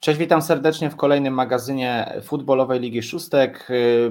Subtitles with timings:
[0.00, 3.68] Cześć, witam serdecznie w kolejnym magazynie futbolowej Ligi Szóstek.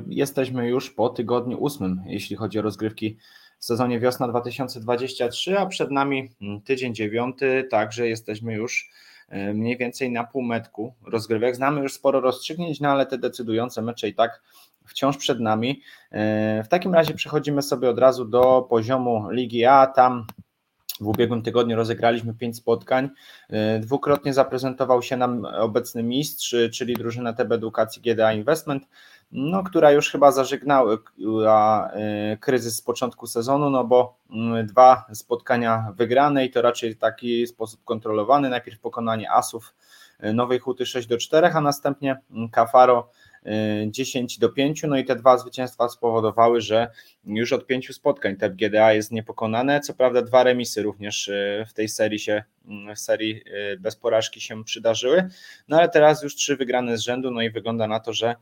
[0.07, 3.17] Jesteśmy już po tygodniu ósmym, jeśli chodzi o rozgrywki
[3.59, 6.29] w sezonie wiosna 2023, a przed nami
[6.65, 8.91] tydzień dziewiąty, także jesteśmy już
[9.29, 11.55] e, mniej więcej na półmetku rozgrywek.
[11.55, 14.41] Znamy już sporo rozstrzygnięć, no ale te decydujące mecze i tak
[14.85, 15.81] wciąż przed nami.
[16.11, 19.87] E, w takim razie przechodzimy sobie od razu do poziomu Ligi A.
[19.87, 20.25] Tam
[21.01, 23.09] w ubiegłym tygodniu rozegraliśmy pięć spotkań.
[23.49, 28.83] E, dwukrotnie zaprezentował się nam obecny mistrz, czyli drużyna TB Edukacji GDA Investment,
[29.31, 30.97] no, która już chyba zażegnała
[31.93, 34.17] e, kryzys z początku sezonu, no bo
[34.63, 38.49] dwa spotkania wygrane i to raczej w taki sposób kontrolowany.
[38.49, 39.75] Najpierw pokonanie Asów
[40.33, 43.09] Nowej Huty 6 do 4, a następnie Kafaro
[43.87, 46.87] 10 do 5, no i te dwa zwycięstwa spowodowały, że
[47.25, 51.73] już od pięciu spotkań TEP GDA jest niepokonane, co prawda dwa remisy również e, w
[51.73, 52.43] tej serii się,
[52.95, 55.27] serii e, bez porażki się przydarzyły,
[55.67, 58.35] no ale teraz już trzy wygrane z rzędu, no i wygląda na to, że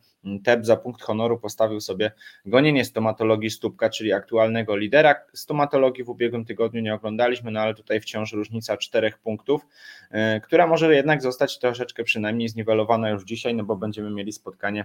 [0.44, 2.12] TEP za punkt honoru postawił sobie
[2.46, 5.14] gonienie stomatologii Stópka, czyli aktualnego lidera.
[5.34, 9.66] Stomatologii w ubiegłym tygodniu nie oglądaliśmy, no ale tutaj wciąż różnica czterech punktów,
[10.10, 14.84] e, która może jednak zostać troszeczkę przynajmniej zniwelowana już dzisiaj, no bo będziemy mieli spotkanie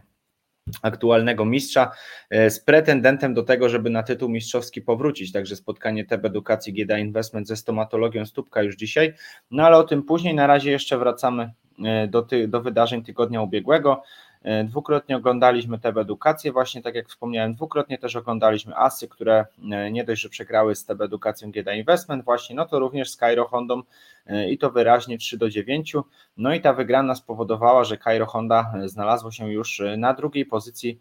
[0.81, 1.91] aktualnego mistrza
[2.29, 5.31] e, z pretendentem do tego, żeby na tytuł mistrzowski powrócić.
[5.31, 9.13] Także spotkanie TEB Edukacji GDA Investment ze stomatologią Stópka już dzisiaj.
[9.51, 10.35] No ale o tym później.
[10.35, 11.51] Na razie jeszcze wracamy
[11.85, 14.03] e, do, ty, do wydarzeń tygodnia ubiegłego.
[14.43, 19.91] E, dwukrotnie oglądaliśmy TB Edukację, właśnie tak jak wspomniałem, dwukrotnie też oglądaliśmy Asy, które e,
[19.91, 23.47] nie dość, że przegrały z TB Edukacją GD Investment, właśnie, no to również z Cairo
[23.47, 23.81] Hondą
[24.25, 25.93] e, i to wyraźnie 3 do 9.
[26.37, 30.99] No i ta wygrana spowodowała, że Cairo Honda znalazło się już na drugiej pozycji,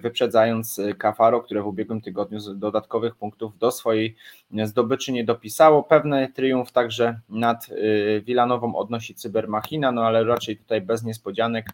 [0.00, 4.16] wyprzedzając Cafaro, które w ubiegłym tygodniu z dodatkowych punktów do swojej
[4.64, 5.82] zdobyczy nie dopisało.
[5.82, 7.66] Pewny triumf także nad
[8.22, 11.66] Wilanową odnosi Cybermachina, no ale raczej tutaj bez niespodzianek.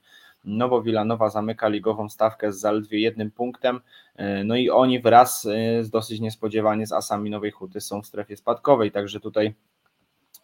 [0.45, 3.81] Nowo Wilanowa zamyka ligową stawkę z zaledwie jednym punktem,
[4.16, 8.06] e, no i oni wraz e, z dosyć niespodziewanie z Asami Nowej Huty są w
[8.06, 9.55] strefie spadkowej, także tutaj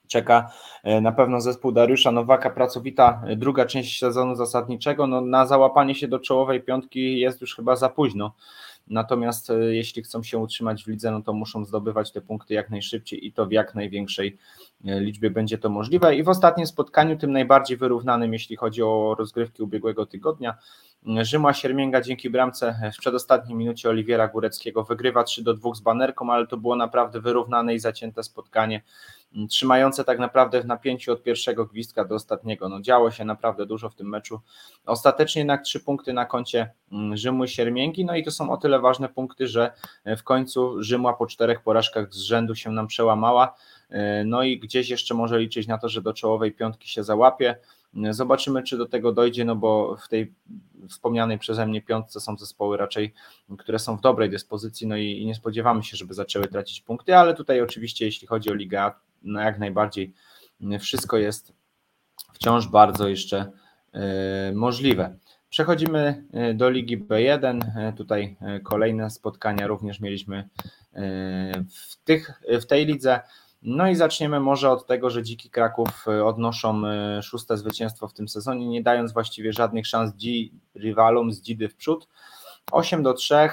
[0.09, 0.51] czeka
[0.83, 6.09] e, na pewno zespół Dariusza Nowaka, pracowita druga część sezonu zasadniczego, no na załapanie się
[6.09, 8.33] do czołowej piątki jest już chyba za późno,
[8.91, 12.71] Natomiast e, jeśli chcą się utrzymać w lidze, no to muszą zdobywać te punkty jak
[12.71, 14.39] najszybciej i to w jak największej
[14.85, 16.17] e, liczbie będzie to możliwe.
[16.17, 20.59] I w ostatnim spotkaniu, tym najbardziej wyrównanym, jeśli chodzi o rozgrywki ubiegłego tygodnia,
[21.23, 26.33] Rzymła Siermięga dzięki bramce w przedostatniej minucie Oliwiera Góreckiego wygrywa 3 do 2 z banerką,
[26.33, 28.83] ale to było naprawdę wyrównane i zacięte spotkanie,
[29.49, 32.69] trzymające tak naprawdę w napięciu od pierwszego gwizdka do ostatniego.
[32.69, 34.41] No działo się naprawdę dużo w tym meczu.
[34.87, 36.71] Ostatecznie jednak trzy punkty na koncie
[37.13, 39.73] Rzymu Siermięgi, no i to są o tyle ważne punkty, że
[40.17, 43.55] w końcu Rzymła po czterech porażkach z rzędu się nam przełamała,
[44.25, 47.57] no i gdzieś jeszcze może liczyć na to, że do czołowej piątki się załapie.
[48.11, 50.35] Zobaczymy, czy do tego dojdzie, no bo w tej
[50.89, 53.15] wspomnianej przeze mnie piątce są zespoły raczej,
[53.59, 57.35] które są w dobrej dyspozycji, no i, nie spodziewamy się, żeby zaczęły tracić punkty, ale
[57.35, 58.91] tutaj oczywiście, jeśli chodzi o Ligę,
[59.23, 60.13] no jak najbardziej
[60.81, 61.53] wszystko jest
[62.33, 63.53] wciąż bardzo jeszcze
[64.55, 65.17] możliwe.
[65.51, 67.89] Przechodzimy y, do Ligi B1.
[67.89, 70.49] Y, tutaj kolejne spotkania również mieliśmy
[71.71, 73.21] w, tych, w tej lidze.
[73.63, 78.15] No i zaczniemy może od tego, że Dziki Kraków e, odnoszą e, szóste zwycięstwo w
[78.15, 80.13] tym sezonie, nie dając właściwie żadnych szans
[80.75, 82.09] rywalom z Dzidy w przód.
[82.73, 83.51] 8 do 3, e,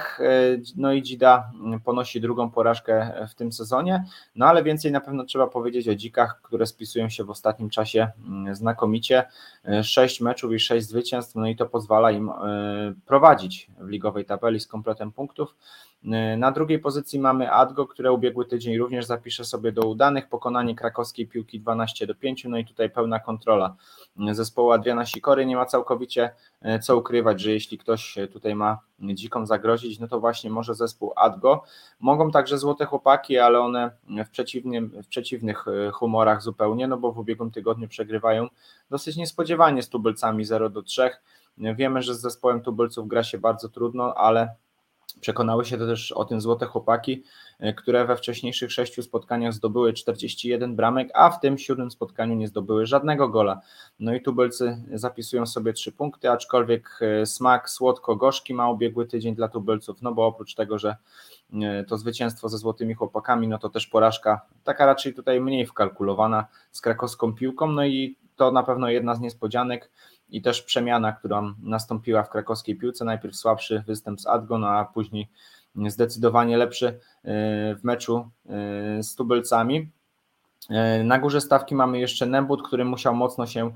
[0.76, 1.50] no i Dzida
[1.84, 6.40] ponosi drugą porażkę w tym sezonie, no ale więcej na pewno trzeba powiedzieć o Dzikach,
[6.42, 8.08] które spisują się w ostatnim czasie
[8.52, 9.24] znakomicie.
[9.82, 12.30] 6 meczów i 6 zwycięstw, no i to pozwala im
[13.06, 15.54] prowadzić w ligowej tabeli z kompletem punktów.
[16.04, 20.28] E, na drugiej pozycji mamy Adgo, które ubiegły tydzień również zapisze sobie do udanych.
[20.28, 23.76] Pokonanie krakowskiej piłki 12 do 5, no i tutaj pełna kontrola
[24.32, 25.46] zespołu Adriana Sikory.
[25.46, 26.30] Nie ma całkowicie
[26.62, 31.12] e, co ukrywać, że jeśli ktoś tutaj ma dziką zagrozić, no to właśnie może zespół
[31.16, 31.64] Adgo.
[32.00, 33.90] Mogą także złote chłopaki, ale one
[34.26, 38.48] w, przeciwnym, w przeciwnych e, humorach zupełnie, no bo w ubiegłym tygodniu przegrywają
[38.90, 41.10] dosyć niespodziewanie z tubylcami 0 do 3.
[41.58, 44.54] Wiemy, że z zespołem tubylców gra się bardzo trudno, ale
[45.20, 47.22] Przekonały się też o tym złote chłopaki,
[47.58, 52.48] e, które we wcześniejszych sześciu spotkaniach zdobyły 41 bramek, a w tym siódmym spotkaniu nie
[52.48, 53.60] zdobyły żadnego gola.
[54.00, 59.48] No i tubelcy zapisują sobie trzy punkty, aczkolwiek e, smak słodko-gorzki ma ubiegły tydzień dla
[59.48, 60.96] tubelców, no bo oprócz tego, że
[61.52, 66.46] e, to zwycięstwo ze złotymi chłopakami, no to też porażka, taka raczej tutaj mniej wkalkulowana
[66.72, 69.90] z krakowską piłką, no i to na pewno jedna z niespodzianek
[70.30, 73.04] i też przemiana, która nastąpiła w krakowskiej piłce.
[73.04, 75.28] Najpierw słabszy występ z Adgon, a później
[75.86, 76.94] zdecydowanie lepszy e,
[77.74, 79.90] w meczu e, z Tubelcami.
[81.04, 83.72] Na górze stawki mamy jeszcze Nembut, który musiał mocno się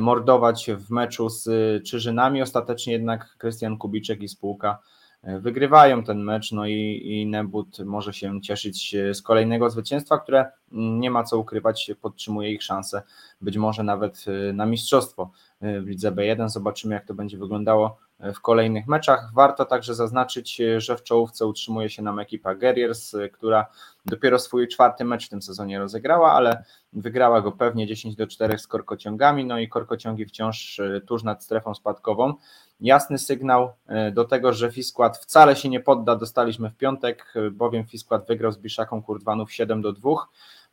[0.00, 1.48] mordować w meczu z
[1.86, 2.42] Czyżynami.
[2.42, 4.78] Ostatecznie jednak Krystian Kubiczek i spółka
[5.26, 11.10] wygrywają ten mecz, no i, i Nebut może się cieszyć z kolejnego zwycięstwa, które nie
[11.10, 13.02] ma co ukrywać, podtrzymuje ich szansę,
[13.40, 14.24] być może nawet
[14.54, 15.30] na mistrzostwo
[15.60, 16.48] w lidze B1.
[16.48, 19.30] Zobaczymy, jak to będzie wyglądało w kolejnych meczach.
[19.34, 23.66] Warto także zaznaczyć, że w czołówce utrzymuje się nam ekipa Guerriers, która
[24.06, 28.58] dopiero swój czwarty mecz w tym sezonie rozegrała, ale wygrała go pewnie 10 do 4
[28.58, 32.34] z korkociągami, no i korkociągi wciąż tuż nad strefą spadkową.
[32.80, 37.50] Jasny sygnał e, do tego, że Fiskład wcale się nie podda, dostaliśmy w piątek, e,
[37.50, 40.10] bowiem Fiskład wygrał z Biszaką Kurdwanów 7 do 2,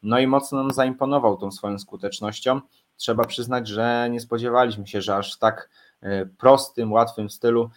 [0.04, 2.62] no i mocno nam zaimponował tą swoją skutecznością.
[3.02, 5.70] Trzeba przyznać, że nie spodziewaliśmy się, że aż tak
[6.02, 7.70] e, prostym, łatwym stylu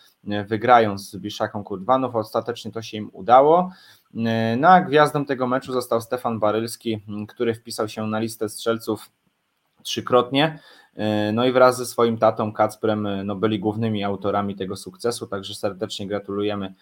[0.46, 2.16] wygrają z Biszaką Kurdwanów.
[2.16, 3.70] Ostatecznie to się im udało.
[4.56, 9.10] No a gwiazdą tego meczu został Stefan Barylski, który wpisał się na listę strzelców
[9.82, 10.58] trzykrotnie.
[11.32, 16.06] No i wraz ze swoim tatą Kacprem no byli głównymi autorami tego sukcesu, także serdecznie
[16.06, 16.74] gratulujemy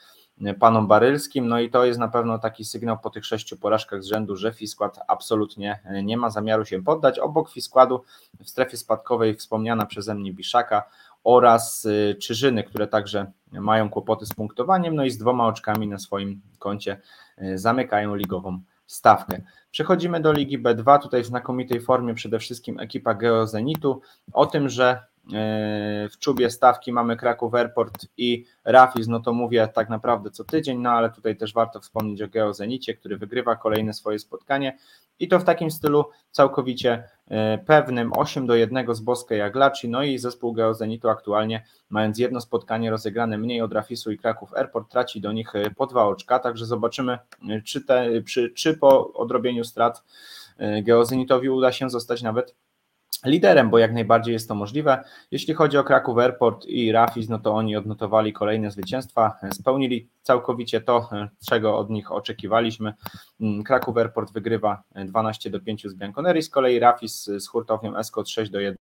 [0.60, 1.48] panom Barylskim.
[1.48, 4.52] No i to jest na pewno taki sygnał po tych sześciu porażkach z rzędu, że
[4.52, 7.18] Fiskład absolutnie nie ma zamiaru się poddać.
[7.18, 8.02] Obok Fiskładu
[8.44, 10.82] w strefie spadkowej wspomniana przeze mnie Biszaka
[11.24, 15.98] oraz y, Czyżyny, które także mają kłopoty z punktowaniem, no i z dwoma oczkami na
[15.98, 17.00] swoim koncie
[17.42, 19.42] y, zamykają ligową stawkę.
[19.70, 24.00] Przechodzimy do Ligi B2, tutaj w znakomitej formie przede wszystkim ekipa Geozenitu.
[24.32, 25.02] O tym, że e,
[26.12, 30.78] w czubie stawki mamy Kraków Airport i Rafis, no to mówię tak naprawdę co tydzień,
[30.78, 34.78] no ale tutaj też warto wspomnieć o Geozenicie, który wygrywa kolejne swoje spotkanie.
[35.18, 38.12] I to w takim stylu całkowicie e, pewnym.
[38.16, 43.38] 8 do 1 z Boskiej Jaglaci, no i zespół Geozenitu aktualnie mając jedno spotkanie rozegrane
[43.38, 47.18] mniej od Rafisu i Kraków Airport traci do nich e, po dwa oczka, także zobaczymy
[47.48, 50.02] e, czy, te, czy, czy po odrobieniu strat
[50.82, 52.54] Geozenitowi uda się zostać nawet
[53.24, 55.04] liderem, bo jak najbardziej jest to możliwe.
[55.30, 60.80] Jeśli chodzi o Kraków Airport i Rafis, no to oni odnotowali kolejne zwycięstwa, spełnili całkowicie
[60.80, 61.10] to,
[61.48, 62.94] czego od nich oczekiwaliśmy.
[63.64, 68.50] Kraków Airport wygrywa 12 do 5 z Bianconeri, z kolei Rafis z hurtownią Escot 6
[68.50, 68.76] do 1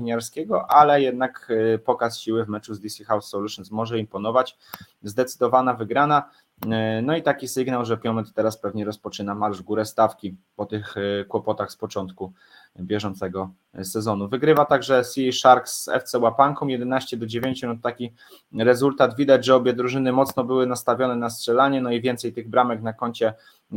[0.00, 4.58] winiarskiego, ale jednak y, pokaz siły w meczu z DC House Solutions może imponować.
[5.02, 6.30] Zdecydowana wygrana.
[6.64, 10.66] Y, no i taki sygnał, że Piomet teraz pewnie rozpoczyna marsz w górę stawki po
[10.66, 12.32] tych y, kłopotach z początku
[12.80, 13.50] bieżącego
[13.82, 14.28] sezonu.
[14.28, 17.62] Wygrywa także Sea Sharks z FC Łapanką 11 do 9.
[17.62, 18.12] No taki
[18.58, 19.16] rezultat.
[19.16, 22.92] Widać, że obie drużyny mocno były nastawione na strzelanie, no i więcej tych bramek na
[22.92, 23.34] koncie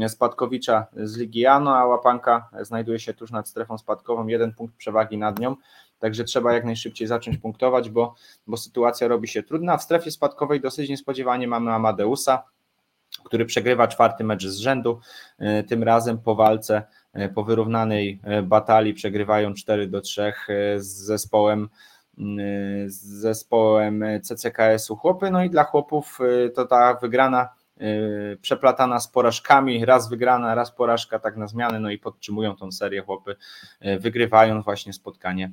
[0.08, 4.76] Spadkowicza z Ligi A, no a Łapanka znajduje się tuż nad strefą spadkową, jeden punkt
[4.76, 5.56] przewagi nad nią.
[6.04, 8.16] Także trzeba jak najszybciej zacząć punktować, bo,
[8.48, 9.78] bo sytuacja robi się trudna.
[9.78, 12.44] W strefie spadkowej dosyć niespodziewanie mamy Amadeusa,
[13.24, 15.00] który przegrywa czwarty mecz z rzędu.
[15.40, 16.84] E, tym razem po walce,
[17.14, 20.34] e, po wyrównanej e, batalii przegrywają 4 do 3
[20.78, 21.70] z zespołem
[22.86, 25.32] z zespołem CCKS-u chłopy.
[25.32, 26.20] No i dla chłopów
[26.56, 27.50] to ta wygrana
[28.42, 33.02] przeplatana z porażkami, raz wygrana, raz porażka, tak na zmianę, no i podtrzymują tą serię
[33.02, 33.36] chłopy,
[34.00, 35.52] wygrywają właśnie spotkanie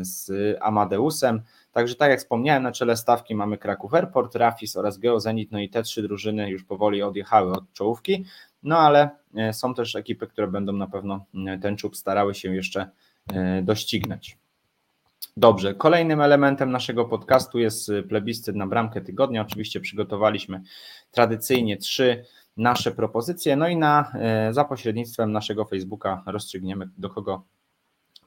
[0.00, 0.30] z
[0.60, 1.42] Amadeusem.
[1.72, 5.68] Także tak jak wspomniałem, na czele stawki mamy Kraków Airport, Rafis oraz Geozenit, no i
[5.68, 8.24] te trzy drużyny już powoli odjechały od czołówki,
[8.62, 12.54] no ale e, są też ekipy, które będą na pewno e, ten czub starały się
[12.54, 12.90] jeszcze
[13.32, 14.38] e, doścignąć.
[15.36, 19.42] Dobrze, kolejnym elementem naszego podcastu jest plebiscyt na bramkę tygodnia.
[19.42, 20.62] Oczywiście przygotowaliśmy
[21.10, 22.24] tradycyjnie trzy
[22.56, 24.12] nasze propozycje, no i na,
[24.50, 27.44] za pośrednictwem naszego Facebooka rozstrzygniemy, do kogo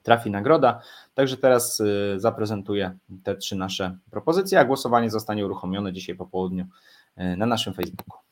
[0.06, 0.80] trafi nagroda.
[1.14, 6.64] Także teraz y, zaprezentuję te trzy nasze propozycje, a głosowanie zostanie uruchomione dzisiaj po południu
[7.18, 8.25] y, na naszym Facebooku.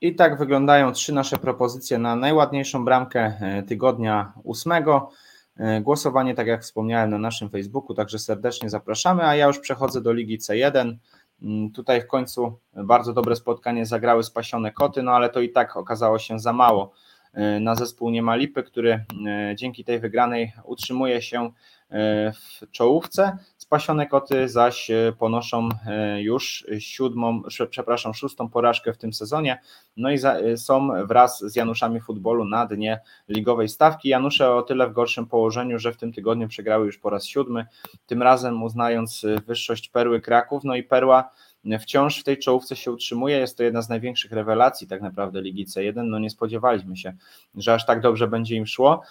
[0.00, 5.10] I tak wyglądają trzy nasze propozycje na najładniejszą bramkę e, tygodnia ósmego.
[5.80, 10.12] Głosowanie, tak jak wspomniałem, na naszym Facebooku, także serdecznie zapraszamy, a ja już przechodzę do
[10.12, 10.96] Ligi C1.
[11.42, 15.76] Mm, tutaj w końcu bardzo dobre spotkanie zagrały spasione koty, no ale to i tak
[15.76, 16.92] okazało się za mało
[17.32, 19.04] E, na zespół Nie ma lipy, który e,
[19.56, 21.50] dzięki tej wygranej utrzymuje się
[21.90, 23.38] e, w czołówce.
[23.68, 25.68] Spasione koty zaś ponoszą
[26.18, 29.60] już siódmą, przepraszam, szóstą porażkę w tym sezonie.
[29.96, 30.18] No i
[30.56, 34.08] są wraz z Januszami Futbolu na dnie ligowej stawki.
[34.08, 37.66] Janusze o tyle w gorszym położeniu, że w tym tygodniu przegrały już po raz siódmy,
[38.06, 40.64] tym razem uznając wyższość Perły Kraków.
[40.64, 41.30] No i Perła
[41.80, 43.38] wciąż w tej czołówce się utrzymuje.
[43.38, 46.04] Jest to jedna z największych rewelacji tak naprawdę Ligi C1.
[46.04, 47.12] No nie spodziewaliśmy się,
[47.54, 49.02] że aż tak dobrze będzie im szło.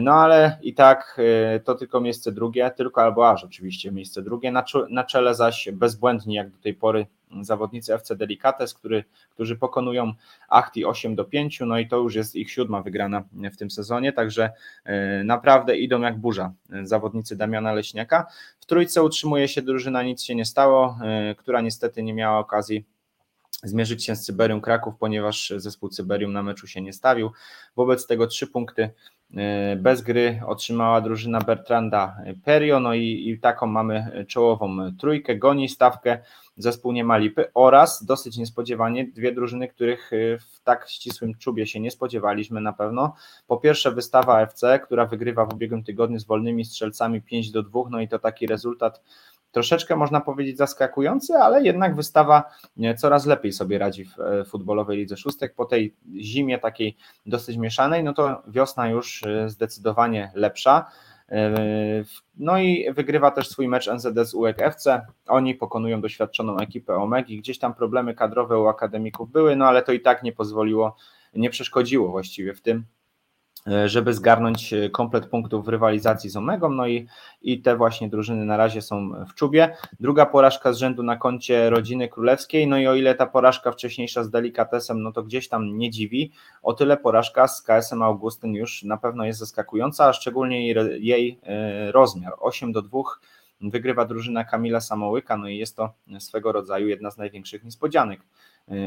[0.00, 1.20] No ale i tak
[1.54, 4.52] e, to tylko miejsce drugie, tylko albo aż oczywiście miejsce drugie.
[4.90, 7.06] Na czele zaś bezbłędni jak do tej pory
[7.40, 10.12] zawodnicy FC Delicates, który, którzy pokonują
[10.48, 14.12] Achti 8 do 5, no i to już jest ich siódma wygrana w tym sezonie,
[14.12, 14.50] także
[14.84, 16.52] e, naprawdę idą jak burza
[16.82, 18.26] zawodnicy Damiana Leśniaka.
[18.60, 22.84] W trójce utrzymuje się drużyna, nic się nie stało, e, która niestety nie miała okazji
[23.62, 27.30] zmierzyć się z Cyberium Kraków, ponieważ zespół Cyberium na meczu się nie stawił.
[27.76, 28.90] Wobec tego trzy punkty
[29.36, 35.68] e, bez gry otrzymała drużyna Bertranda Perio, no i, i taką mamy czołową trójkę, goni
[35.68, 36.18] stawkę
[36.56, 41.66] zespół nie ma lipy oraz dosyć niespodziewanie dwie drużyny, których e, w tak ścisłym czubie
[41.66, 43.14] się nie spodziewaliśmy na pewno.
[43.46, 47.80] Po pierwsze wystawa FC, która wygrywa w ubiegłym tygodniu z wolnymi strzelcami 5 do 2,
[47.90, 49.02] no i to taki rezultat
[49.56, 52.44] troszeczkę można powiedzieć zaskakujący, ale jednak wystawa
[52.98, 55.54] coraz lepiej sobie radzi w e, futbolowej lidze szóstek.
[55.54, 56.96] Po tej zimie takiej
[57.26, 60.90] dosyć mieszanej, no to wiosna już e, zdecydowanie lepsza.
[61.28, 61.54] E,
[62.36, 65.06] no i wygrywa też swój mecz NZS UEK FC.
[65.26, 67.38] Oni pokonują doświadczoną ekipę Omegi.
[67.38, 70.96] Gdzieś tam problemy kadrowe u akademików były, no ale to i tak nie pozwoliło,
[71.34, 72.95] nie przeszkodziło właściwie w tym, E,
[73.86, 77.06] żeby zgarnąć e, komplet punktów w rywalizacji z Omegą, no i,
[77.42, 79.76] i te właśnie drużyny na razie są w czubie.
[80.00, 84.24] Druga porażka z rzędu na koncie rodziny królewskiej, no i o ile ta porażka wcześniejsza
[84.24, 86.32] z Delikatesem, no to gdzieś tam nie dziwi,
[86.62, 91.40] o tyle porażka z KSM Augustyn już na pewno jest zaskakująca, a szczególnie jej, jej
[91.42, 92.98] e, rozmiar, 8 do 2
[93.60, 98.20] wygrywa drużyna Kamila Samołyka, no i jest to swego rodzaju jedna z największych niespodzianek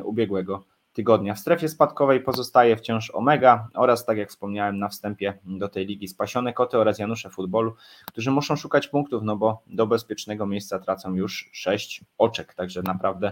[0.03, 1.33] ubiegłego tygodnia.
[1.33, 6.07] W strefie spadkowej pozostaje wciąż Omega oraz, tak jak wspomniałem na wstępie do tej ligi,
[6.07, 11.13] Spasione Koty oraz Janusze Futbolu, którzy muszą szukać punktów, no bo do bezpiecznego miejsca tracą
[11.13, 13.31] już 6 oczek, także naprawdę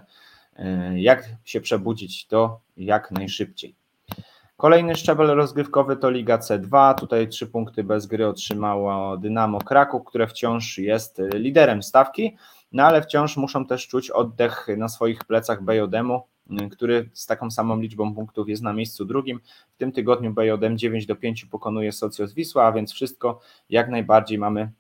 [0.56, 3.76] e, jak się przebudzić, to jak najszybciej.
[4.58, 6.96] Kolejny szczebel rozgrywkowy to Liga C2.
[6.96, 12.38] Tutaj trzy punkty bez gry otrzymało Dynamo Kraków, które wciąż jest liderem stawki,
[12.72, 16.24] no ale wciąż muszą też czuć oddech na swoich plecach Bejodemu,
[16.72, 19.40] który z taką samą liczbą punktów jest na miejscu drugim.
[19.72, 23.40] W tym tygodniu BJM 9 do 5 pokonuje Socios Wisła, a więc wszystko
[23.70, 24.72] jak najbardziej mamy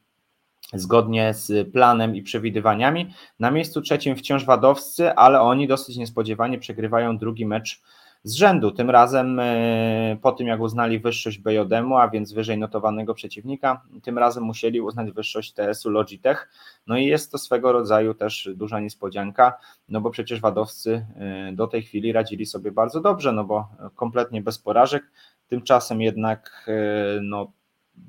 [0.73, 3.13] zgodnie z planem i przewidywaniami.
[3.39, 7.81] Na miejscu trzecim wciąż wadowscy, ale oni dosyć niespodziewanie przegrywają drugi mecz
[8.23, 8.71] z rzędu.
[8.71, 14.17] Tym razem e, po tym jak uznali wyższość BJM-u, a więc wyżej notowanego przeciwnika, tym
[14.17, 16.49] razem musieli uznać wyższość TS-u Logitech.
[16.87, 19.57] No i jest to swego rodzaju też duża niespodzianka,
[19.89, 24.41] no bo przecież wadowcy e, do tej chwili radzili sobie bardzo dobrze, no bo kompletnie
[24.41, 25.11] bez porażek.
[25.47, 27.51] Tymczasem jednak e, no,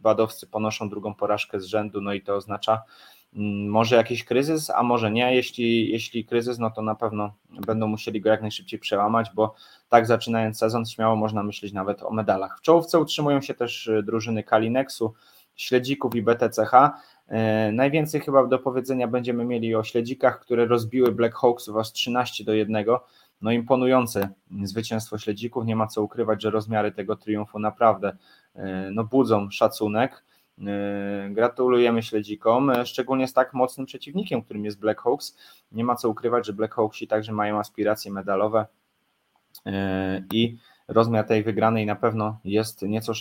[0.02, 2.82] wadowcy ponoszą drugą porażkę z rzędu, no i to oznacza,
[3.68, 5.34] może jakiś kryzys, a może nie.
[5.34, 7.34] Jeśli, jeśli kryzys, no to na pewno
[7.66, 9.54] będą musieli go jak najszybciej przełamać, bo
[9.88, 12.58] tak zaczynając sezon śmiało można myśleć nawet o medalach.
[12.58, 15.14] W czołówce utrzymują się też y, drużyny Kalinexu,
[15.56, 16.72] Śledzików i BTCH.
[17.28, 22.44] E, najwięcej chyba do powiedzenia będziemy mieli o Śledzikach, które rozbiły Black Hawks was 13
[22.44, 22.84] do 1.
[23.42, 24.28] No imponujące
[24.62, 28.16] zwycięstwo Śledzików, nie ma co ukrywać, że rozmiary tego triumfu naprawdę
[28.54, 30.24] e, no, budzą szacunek.
[30.66, 35.36] E, gratulujemy śledzikom, e, szczególnie z tak mocnym przeciwnikiem, którym jest Black Hawks.
[35.72, 38.66] Nie ma co ukrywać, że Black Hawksi także mają aspiracje medalowe
[39.66, 40.56] e, i
[40.88, 43.12] rozmiar tej wygranej na pewno jest nieco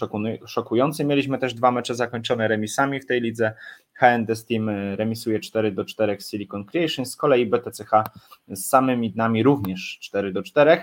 [0.46, 1.06] szokujący.
[1.06, 3.54] Mieliśmy też dwa mecze zakończone remisami w tej lidze.
[3.94, 7.92] HND Steam remisuje 4 do 4 z Silicon Creation, z kolei BTCH
[8.48, 10.78] z samymi dnami również 4 do 4.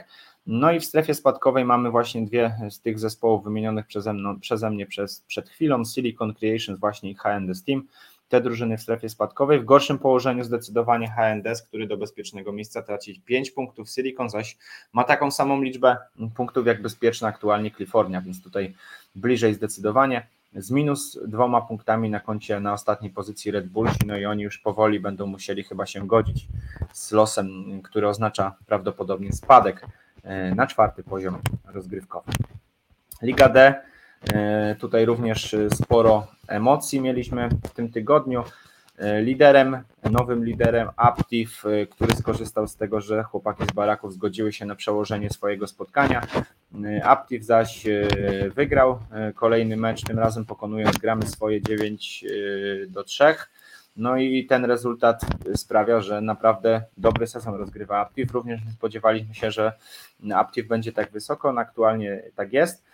[0.47, 4.71] No i w strefie spadkowej mamy właśnie dwie z tych zespołów wymienionych przeze, mną, przeze
[4.71, 7.83] mnie przez, przed chwilą, Silicon Creations właśnie i HND Steam.
[8.29, 9.61] Te drużyny w strefie spadkowej.
[9.61, 14.59] W gorszym położeniu zdecydowanie HNDS, który do bezpiecznego miejsca traci 5 punktów, Silicon zaś
[14.93, 15.97] ma taką samą liczbę
[16.37, 18.75] punktów jak bezpieczna aktualnie Kalifornia, więc tutaj
[19.15, 20.27] bliżej zdecydowanie.
[20.57, 24.59] Z minus dwoma punktami na koncie na ostatniej pozycji Red Bull, no i oni już
[24.59, 26.49] powoli będą musieli chyba się godzić
[26.93, 29.87] z losem, który oznacza prawdopodobnie spadek
[30.55, 32.33] na czwarty poziom rozgrywkowy.
[33.23, 33.75] Liga D
[34.81, 38.45] Tutaj również sporo emocji mieliśmy w tym tygodniu.
[39.21, 39.79] Liderem,
[40.11, 45.31] nowym liderem Aptiv, który skorzystał z tego, że chłopaki z baraków zgodziły się na przełożenie
[45.31, 46.27] swojego spotkania.
[47.03, 47.85] Aptiv zaś
[48.55, 48.99] wygrał
[49.35, 52.25] kolejny mecz, tym razem pokonując gramy swoje 9
[52.89, 53.25] do 3.
[53.97, 55.21] No i ten rezultat
[55.55, 58.33] sprawia, że naprawdę dobry sezon rozgrywa Aptiv.
[58.33, 59.73] Również nie spodziewaliśmy się, że
[60.35, 62.85] Aptiv będzie tak wysoko, no aktualnie tak jest.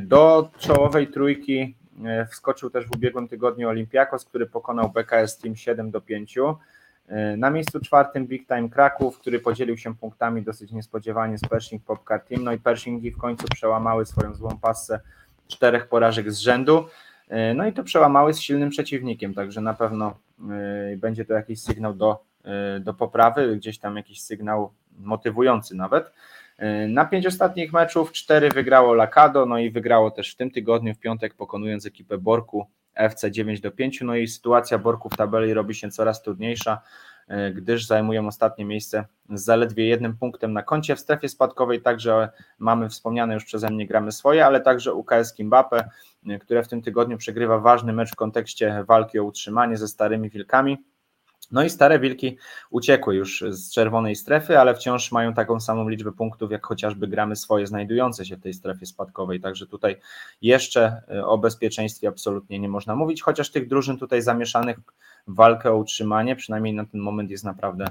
[0.00, 5.90] Do czołowej trójki e, wskoczył też w ubiegłym tygodniu Olimpiakos, który pokonał BKS Team 7
[5.90, 6.38] do 5.
[7.08, 11.84] E, na miejscu czwartym Big Time Kraków, który podzielił się punktami dosyć niespodziewanie z Pershing
[11.84, 12.44] Popcar Team.
[12.44, 15.00] No i Pershingi w końcu przełamały swoją złą passę
[15.48, 16.86] czterech porażek z rzędu.
[17.32, 20.14] E, no i to przełamały z silnym przeciwnikiem, także na pewno
[20.92, 26.12] e, będzie to jakiś sygnał do, e, do poprawy, gdzieś tam jakiś sygnał motywujący nawet.
[26.88, 30.98] Na pięć ostatnich meczów cztery wygrało Lakado, no i wygrało też w tym tygodniu, w
[30.98, 34.00] piątek pokonując ekipę Borku FC 9 do 5.
[34.00, 36.80] No i sytuacja Borku w tabeli robi się coraz trudniejsza.
[37.28, 40.96] E, gdyż zajmują ostatnie miejsce z zaledwie jednym punktem na koncie.
[40.96, 45.88] W strefie spadkowej także mamy wspomniane już przeze mnie gramy swoje, ale także UKS Kimbape,
[46.26, 50.30] e, które w tym tygodniu przegrywa ważny mecz w kontekście walki o utrzymanie ze starymi
[50.30, 50.78] wilkami.
[51.52, 52.36] No i stare wilki
[52.70, 57.36] uciekły już z czerwonej strefy, ale wciąż mają taką samą liczbę punktów, jak chociażby gramy
[57.36, 59.40] swoje znajdujące się w tej strefie spadkowej.
[59.40, 59.96] Także tutaj
[60.42, 64.78] jeszcze e, o bezpieczeństwie absolutnie nie można mówić, chociaż tych drużyn tutaj zamieszanych
[65.26, 67.84] w walkę o utrzymanie, przynajmniej na ten moment jest naprawdę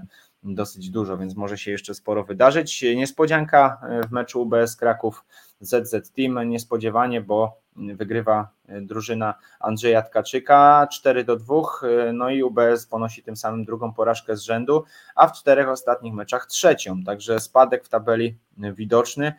[0.43, 2.85] dosyć dużo, więc może się jeszcze sporo wydarzyć.
[2.95, 5.25] Niespodzianka e, w meczu UBS Kraków
[5.59, 12.43] ZZ Team, niespodziewanie, bo wygrywa e, drużyna Andrzeja Tkaczyka 4 do 2, e, no i
[12.43, 14.83] UBS ponosi tym samym drugą porażkę z rzędu,
[15.15, 19.33] a w czterech ostatnich meczach trzecią, także spadek w tabeli widoczny,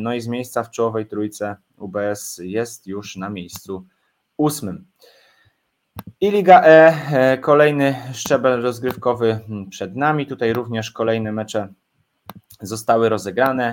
[0.00, 3.86] no i z miejsca w czołowej trójce UBS jest już na miejscu
[4.36, 4.86] ósmym.
[6.20, 10.26] I Liga E, kolejny szczebel rozgrywkowy przed nami.
[10.26, 11.68] Tutaj również kolejne mecze
[12.62, 13.64] zostały rozegrane.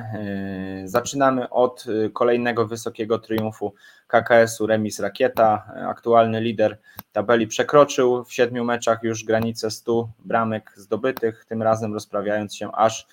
[0.83, 3.73] E, zaczynamy od kolejnego wysokiego triumfu
[4.07, 5.71] KKS-u Remis Rakieta.
[5.87, 6.77] Aktualny lider
[7.11, 13.07] tabeli przekroczył w siedmiu meczach już granicę 100 bramek zdobytych, tym razem rozprawiając się aż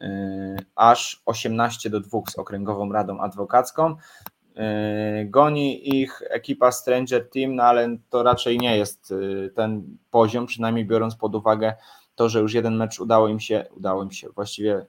[0.00, 3.96] e, aż 18 do 2 z Okręgową Radą Adwokacką.
[4.56, 10.46] E, goni ich ekipa Stranger Team, no ale to raczej nie jest e, ten poziom,
[10.46, 11.74] przynajmniej biorąc pod uwagę
[12.14, 14.86] to, że już jeden mecz udało im się, udało im się, właściwie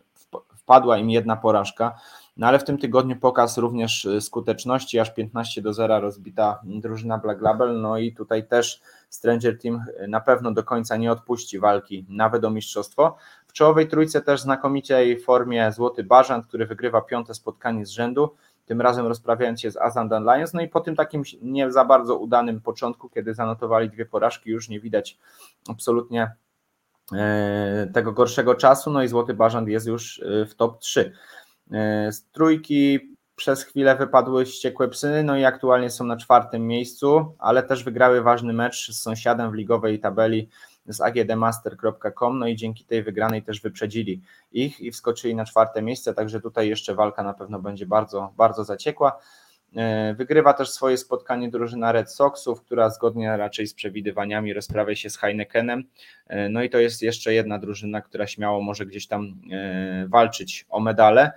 [0.63, 1.95] wpadła im jedna porażka,
[2.37, 7.17] no ale w tym tygodniu pokaz również e, skuteczności, aż 15 do 0 rozbita drużyna
[7.17, 12.05] Black Label, no i tutaj też Stranger Team na pewno do końca nie odpuści walki
[12.09, 13.15] nawet o mistrzostwo.
[13.47, 18.81] W czołowej trójce też znakomitej formie Złoty Bażant, który wygrywa piąte spotkanie z rzędu, tym
[18.81, 20.53] razem rozprawiając się z Azandan Lions.
[20.53, 24.69] No i po tym takim nie za bardzo udanym początku, kiedy zanotowali dwie porażki, już
[24.69, 25.17] nie widać
[25.69, 26.31] absolutnie
[27.93, 28.91] tego gorszego czasu.
[28.91, 31.13] No i Złoty Bażant jest już e, w top 3.
[31.71, 32.99] E, z trójki
[33.35, 38.21] przez chwilę wypadły ściekłe psy, no i aktualnie są na czwartym miejscu, ale też wygrały
[38.21, 40.49] ważny mecz z sąsiadem w ligowej tabeli
[40.87, 46.13] z agdmaster.com, no i dzięki tej wygranej też wyprzedzili ich i wskoczyli na czwarte miejsce,
[46.13, 49.19] także tutaj jeszcze walka na pewno będzie bardzo, bardzo zaciekła.
[49.75, 55.09] E, wygrywa też swoje spotkanie drużyna Red Soxów, która zgodnie raczej z przewidywaniami rozprawia się
[55.09, 55.83] z Heinekenem.
[56.27, 60.65] E, no i to jest jeszcze jedna drużyna, która śmiało może gdzieś tam e, walczyć
[60.69, 61.31] o medale.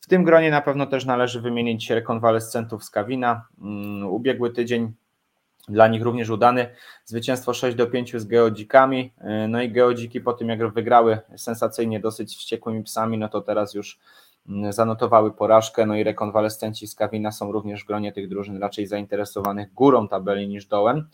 [0.00, 3.46] W tym gronie na pewno też należy wymienić rekonwalescentów z Kawina.
[3.60, 4.92] Mm, ubiegły tydzień
[5.68, 6.70] dla nich również udany.
[7.04, 9.12] Zwycięstwo 6 do 5 z geodzikami.
[9.48, 13.98] No i geodziki po tym, jak wygrały sensacyjnie dosyć wściekłymi psami, no to teraz już
[14.70, 15.86] zanotowały porażkę.
[15.86, 20.48] No i rekonwalescenci z Kawina są również w gronie tych drużyn raczej zainteresowanych górą tabeli
[20.48, 21.08] niż dołem.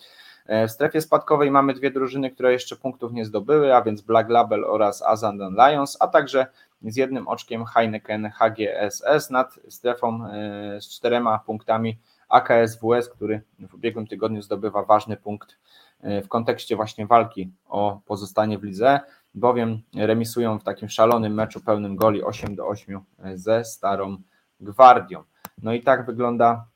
[0.46, 4.30] E, w strefie spadkowej mamy dwie drużyny, które jeszcze punktów nie zdobyły, a więc Black
[4.30, 6.46] Label oraz Azandan Lions, a także
[6.82, 14.06] z jednym oczkiem Heineken HGSS nad strefą e, z czterema punktami AKSWS, który w ubiegłym
[14.06, 15.58] tygodniu zdobywa ważny punkt
[16.00, 19.00] e, w kontekście właśnie walki o pozostanie w lidze,
[19.34, 24.16] bowiem remisują w takim szalonym meczu pełnym goli 8 do 8 e, ze Starą
[24.60, 25.22] Gwardią.
[25.62, 26.66] No i tak wygląda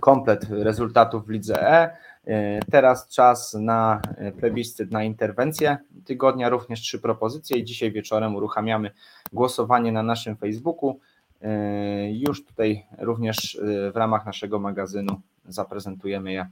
[0.00, 1.96] komplet rezultatów w lidze E.
[2.26, 4.00] e teraz czas na
[4.40, 8.90] plebiscyt, na interwencję tygodnia, również trzy propozycje i dzisiaj wieczorem uruchamiamy
[9.32, 11.00] głosowanie na naszym Facebooku.
[11.42, 16.46] E, już tutaj również e, w ramach naszego magazynu zaprezentujemy je,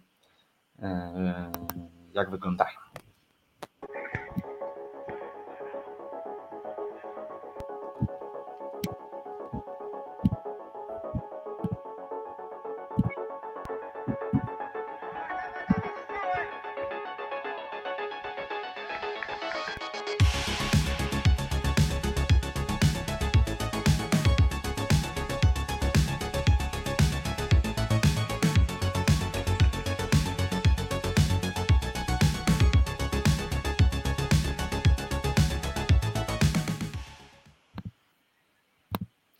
[2.12, 2.78] jak wyglądają.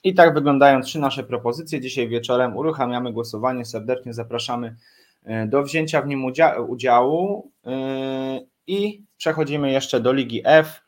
[0.04, 1.80] I tak wyglądają trzy nasze propozycje.
[1.80, 3.64] Dzisiaj wieczorem uruchamiamy głosowanie.
[3.64, 4.76] Serdecznie zapraszamy
[5.24, 6.24] e, do wzięcia w nim
[6.68, 7.50] udziału.
[7.66, 10.82] E, I przechodzimy jeszcze do Ligi F,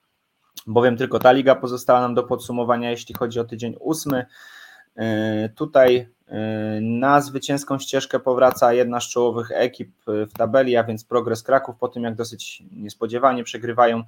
[0.66, 4.27] bowiem tylko ta liga pozostała nam do podsumowania, jeśli chodzi o tydzień ósmy.
[4.96, 6.09] E, tutaj
[6.81, 11.89] na zwycięską ścieżkę powraca jedna z czołowych ekip w tabeli, a więc Progres Kraków, po
[11.89, 14.03] tym jak dosyć niespodziewanie przegrywają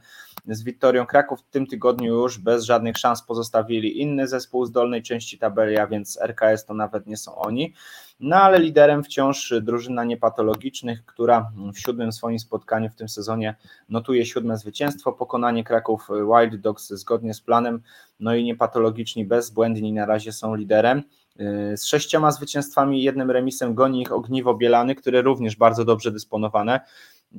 [0.48, 5.02] z Wiktorią Kraków w tym tygodniu już bez żadnych szans pozostawili inny zespół z dolnej
[5.02, 7.74] części tabeli, a więc RKS to nawet nie są oni.
[8.20, 13.54] No ale liderem wciąż drużyna niepatologicznych, która w siódmym swoim spotkaniu w tym sezonie
[13.88, 17.82] notuje siódme zwycięstwo, pokonanie Kraków Wild Dogs zgodnie z planem,
[18.20, 21.02] no i niepatologiczni bezbłędni na razie są liderem.
[21.76, 26.80] Z sześcioma zwycięstwami i jednym remisem goni ich Ogniwo Bielany, które również bardzo dobrze dysponowane.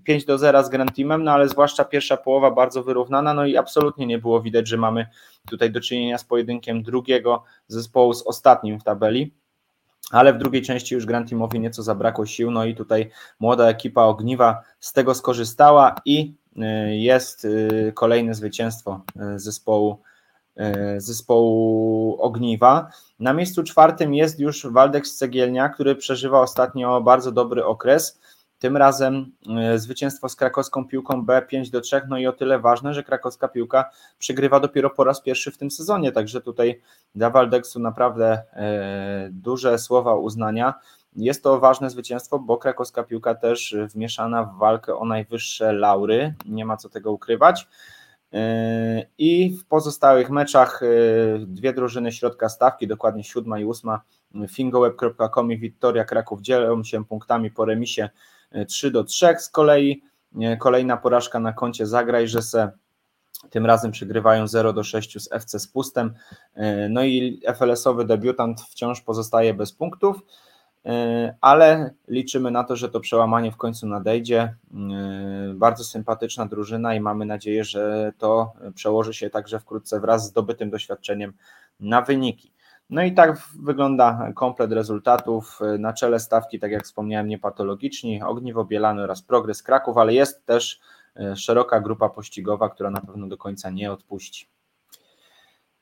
[0.04, 3.58] 5 do 0 z Grand Teamem, no ale zwłaszcza pierwsza połowa bardzo wyrównana, no i
[3.58, 5.08] absolutnie nie było widać, że mamy
[5.50, 9.34] tutaj do czynienia z pojedynkiem drugiego zespołu z ostatnim w tabeli.
[10.12, 14.04] Ale w drugiej części już Grand Teamowi nieco zabrakło sił, no i tutaj młoda ekipa
[14.04, 19.02] Ogniwa z tego skorzystała i y, jest y, kolejne zwycięstwo
[19.36, 20.02] y, zespołu
[20.98, 22.88] zespołu Ogniwa.
[23.20, 28.20] Na miejscu czwartym jest już Waldex Cegielnia, który przeżywa ostatnio bardzo dobry okres.
[28.60, 32.60] Tym razem e, zwycięstwo z krakowską piłką B 5 do 3, no i o tyle
[32.60, 33.90] ważne, że krakowska piłka
[34.20, 36.82] przegrywa dopiero po raz pierwszy w tym sezonie, także tutaj
[37.16, 40.74] dla Waldeksu naprawdę e, duże słowa uznania.
[41.16, 46.66] Jest to ważne zwycięstwo, bo krakowska piłka też wmieszana w walkę o najwyższe laury, nie
[46.66, 47.68] ma co tego ukrywać.
[48.34, 50.82] E, I w pozostałych meczach
[51.40, 54.02] dwie drużyny środka stawki, dokładnie siódma i ósma,
[54.50, 58.10] fingoweb.com i Wiktoria Kraków dzielą się punktami po remisie
[58.68, 60.02] 3 do 3 z kolei.
[60.60, 62.72] Kolejna porażka na koncie Zagraj, że se
[63.50, 66.14] tym razem przegrywają 0 do 6 z FC Spustem.
[66.90, 70.18] No i FLS-owy debiutant wciąż pozostaje bez punktów,
[71.42, 74.56] ale liczymy na to, że to przełamanie w końcu nadejdzie.
[75.56, 80.70] Bardzo sympatyczna drużyna i mamy nadzieję, że to przełoży się także wkrótce wraz z zdobytym
[80.70, 81.34] doświadczeniem
[81.80, 82.52] na wyniki.
[82.90, 85.60] No i tak wygląda komplet rezultatów.
[85.80, 90.80] Na czele stawki, tak jak wspomniałem, niepatologiczni, Ogniwo Bielany oraz Progres Kraków, ale jest też
[91.16, 94.50] e, szeroka grupa pościgowa, która na pewno do końca nie odpuści.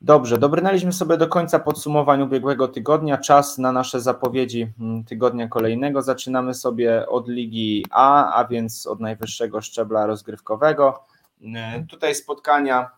[0.02, 3.18] Dobrze, dobrnęliśmy sobie do końca podsumowań ubiegłego tygodnia.
[3.18, 6.02] Czas na nasze zapowiedzi mm, tygodnia kolejnego.
[6.02, 11.04] Zaczynamy sobie od Ligi A, a więc od najwyższego szczebla rozgrywkowego.
[11.56, 12.90] E, tutaj spotkania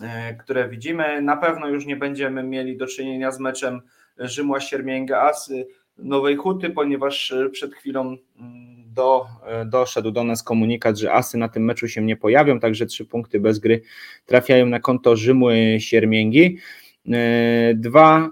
[0.00, 1.22] E, które widzimy.
[1.22, 3.80] Na pewno już nie będziemy mieli do czynienia z meczem
[4.18, 5.66] Rzymła Siermięga Asy
[5.98, 11.48] Nowej Huty, ponieważ przed chwilą mm, do, e, doszedł do nas komunikat, że Asy na
[11.48, 13.82] tym meczu się nie pojawią, także trzy punkty bez gry
[14.26, 16.58] trafiają na konto Rzymły Siermięgi.
[17.74, 18.30] Dwa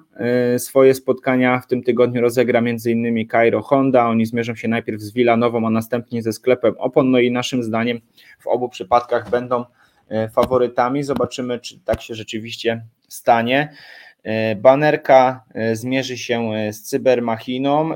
[0.59, 3.29] swoje spotkania w tym tygodniu rozegra m.in.
[3.29, 4.07] Cairo Honda.
[4.07, 7.11] Oni zmierzą się najpierw z Villanową, a następnie ze sklepem Opon.
[7.11, 8.01] No i naszym zdaniem
[8.39, 9.65] w obu przypadkach będą
[10.11, 11.03] E, faworytami.
[11.03, 13.73] Zobaczymy, czy tak się rzeczywiście stanie.
[14.23, 17.91] E, banerka e, zmierzy się z Cybermachiną.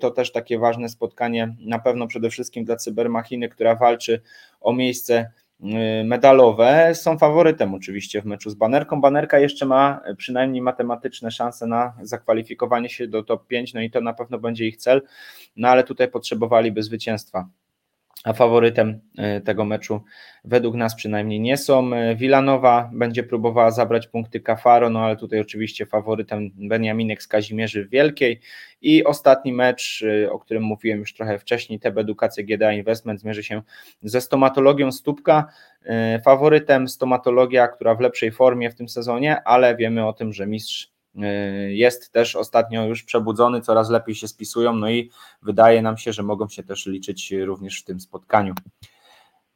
[0.00, 4.20] To też takie ważne spotkanie, na pewno przede wszystkim dla Cybermachiny, która walczy
[4.60, 5.30] o miejsce
[6.04, 6.94] medalowe.
[6.94, 9.00] Są faworytem oczywiście w meczu z Banerką.
[9.00, 14.00] Banerka jeszcze ma przynajmniej matematyczne szanse na zakwalifikowanie się do top 5, no i to
[14.00, 15.02] na pewno będzie ich cel,
[15.56, 17.48] no ale tutaj potrzebowaliby zwycięstwa
[18.24, 20.00] a faworytem e, tego meczu
[20.44, 21.90] według nas przynajmniej nie są.
[22.16, 27.88] Wilanowa e, będzie próbowała zabrać punkty Kafaro, no ale tutaj oczywiście faworytem Beniaminek z Kazimierzy
[27.88, 28.40] Wielkiej
[28.80, 33.42] i ostatni mecz, e, o którym mówiłem już trochę wcześniej, TB Edukacja GDA Investment zmierzy
[33.42, 33.62] się
[34.02, 35.46] ze stomatologią Stópka.
[36.24, 40.95] Faworytem stomatologia, która w lepszej formie w tym sezonie, ale wiemy o tym, że mistrz
[41.68, 45.10] jest też ostatnio już przebudzony, coraz lepiej się spisują, no i
[45.42, 48.54] wydaje nam się, że mogą się też liczyć również w tym spotkaniu.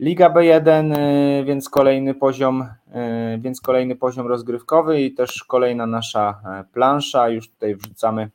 [0.01, 0.97] Liga B1,
[1.41, 7.29] y, więc kolejny poziom, y, więc kolejny poziom rozgrywkowy i też kolejna nasza e, plansza.
[7.29, 8.31] Już tutaj wrzucamy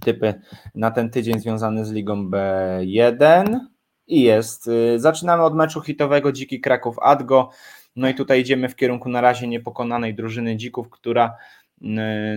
[0.00, 0.34] typy
[0.74, 3.58] na ten tydzień związany z Ligą B1
[4.06, 4.70] i jest.
[4.96, 7.50] Zaczynamy od meczu hitowego Dziki Kraków Adgo.
[7.96, 11.36] No i tutaj idziemy w kierunku na razie niepokonanej drużyny Dzików, która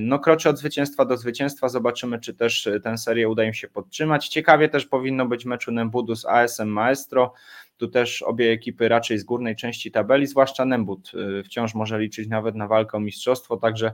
[0.02, 1.70] no, kroczy od zwycięstwa do zwycięstwa.
[1.70, 4.28] Zobaczymy, czy też tę serię uda im się podtrzymać.
[4.28, 7.34] Ciekawie też powinno być meczu Nembudu z ASM Maestro.
[7.78, 12.28] Tu też obie ekipy raczej z górnej części tabeli, zwłaszcza Nembud y, wciąż może liczyć
[12.28, 13.94] nawet na walkę o mistrzostwo, także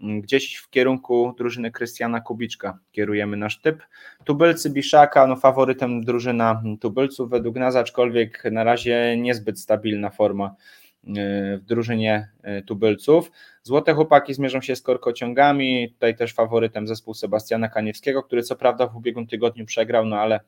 [0.00, 3.82] mm, gdzieś w kierunku drużyny Krystiana Kubiczka kierujemy nasz typ.
[4.24, 10.54] Tubylcy Biszaka, no faworytem drużyna tubylców według nas, aczkolwiek na razie niezbyt stabilna forma
[11.04, 12.28] w drużynie
[12.66, 13.30] tubylców.
[13.62, 18.86] Złote chłopaki zmierzą się z korkociągami, tutaj też faworytem zespół Sebastiana Kaniewskiego, który co prawda
[18.86, 20.40] w ubiegłym tygodniu przegrał, no ale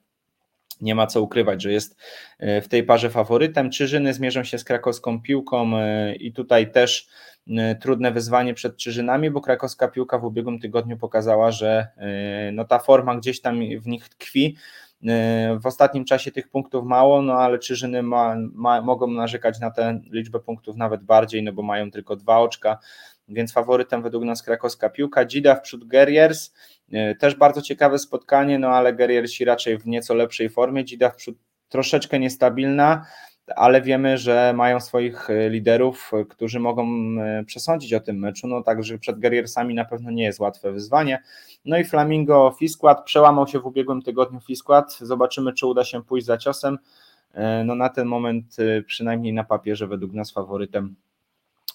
[0.81, 1.97] nie ma co ukrywać, że jest
[2.41, 3.71] w tej parze faworytem.
[3.71, 5.71] Czyżyny zmierzą się z krakowską piłką
[6.21, 7.09] i tutaj też
[7.81, 11.87] trudne wyzwanie przed Czyżynami, bo krakowska piłka w ubiegłym tygodniu pokazała, że
[12.53, 14.57] no ta forma gdzieś tam w nich tkwi.
[15.61, 20.01] W ostatnim czasie tych punktów mało, no ale Czyżyny ma, ma, mogą narzekać na tę
[20.11, 22.79] liczbę punktów nawet bardziej, no bo mają tylko dwa oczka,
[23.29, 25.25] więc faworytem według nas krakowska piłka.
[25.25, 26.53] Dzida wprzód Guerriers,
[27.19, 31.37] też bardzo ciekawe spotkanie, no ale Guerriersi raczej w nieco lepszej formie, Dzida wprzód
[31.69, 33.07] troszeczkę niestabilna,
[33.57, 36.89] ale wiemy, że mają swoich liderów, którzy mogą
[37.47, 41.23] przesądzić o tym meczu, no także przed Guerriersami na pewno nie jest łatwe wyzwanie.
[41.65, 46.27] No i Flamingo Fiskład przełamał się w ubiegłym tygodniu Fiskład, zobaczymy czy uda się pójść
[46.27, 46.79] za ciosem,
[47.65, 50.95] no na ten moment przynajmniej na papierze według nas faworytem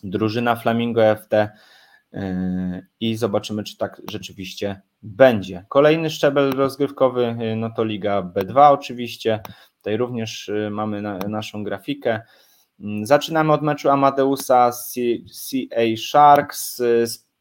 [0.04, 1.50] drużyna Flamingo FT
[3.00, 5.66] i zobaczymy, czy tak rzeczywiście będzie.
[5.70, 9.40] Kolejny szczebel rozgrywkowy, no to Liga B2 oczywiście,
[9.80, 12.22] tutaj również mamy na, naszą grafikę.
[13.04, 16.82] Zaczynamy od meczu Amadeusa CA Sharks,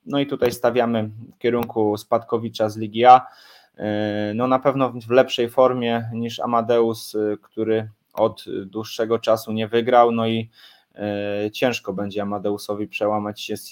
[0.06, 3.26] no i tutaj stawiamy w kierunku Spadkowicza z Ligi A,
[4.34, 10.26] no na pewno w lepszej formie niż Amadeus, który od dłuższego czasu nie wygrał, no
[10.26, 10.50] i
[11.52, 13.70] ciężko będzie Amadeusowi przełamać się z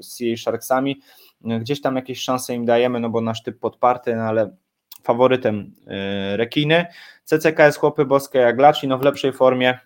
[0.00, 1.00] CA Sharksami.
[1.40, 4.56] Gdzieś tam jakieś szanse im dajemy, no bo nasz typ podparty, no ale
[5.02, 6.86] faworytem e, rekiny.
[7.24, 9.78] CCKS Chłopy Boskie jak Laczi, no w lepszej formie.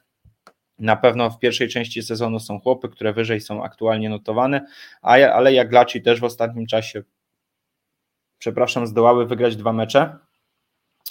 [0.78, 4.66] Na pewno w pierwszej części sezonu są chłopy, które wyżej są aktualnie notowane,
[5.02, 7.02] ale jak Laczi też w ostatnim czasie,
[8.38, 10.18] przepraszam, zdołały wygrać dwa mecze.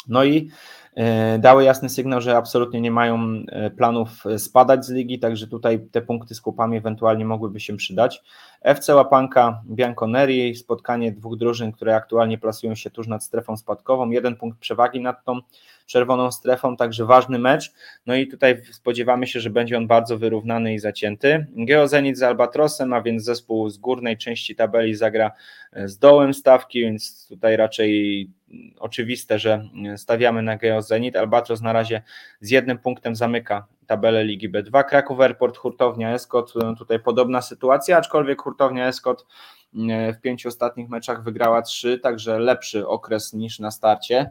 [0.07, 0.51] No i
[0.95, 5.87] E, dały jasny sygnał, że absolutnie nie mają e, planów spadać z ligi, także tutaj
[5.91, 8.23] te punkty z kupami ewentualnie mogłyby się przydać.
[8.63, 14.35] FC Łapanka Bianconeri, spotkanie dwóch drużyn, które aktualnie plasują się tuż nad strefą spadkową, jeden
[14.35, 15.39] punkt przewagi nad tą
[15.85, 17.73] czerwoną strefą, także ważny mecz.
[18.05, 21.47] No i tutaj spodziewamy się, że będzie on bardzo wyrównany i zacięty.
[21.55, 25.31] Geozenit z Albatrosem, a więc zespół z górnej części tabeli zagra
[25.73, 28.29] z dołem stawki, więc tutaj raczej
[28.79, 31.15] oczywiste, że stawiamy na Geozenit.
[31.15, 32.01] Albatros na razie
[32.39, 34.83] z jednym punktem zamyka tabelę Ligi B2.
[34.83, 39.25] Kraków Airport, Hurtownia Eskot, tutaj podobna sytuacja, aczkolwiek Hurtownia Eskot
[40.17, 44.29] w pięciu ostatnich meczach wygrała trzy, także lepszy okres niż na starcie.